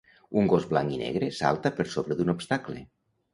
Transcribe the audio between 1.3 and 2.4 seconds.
salta per sobre d'un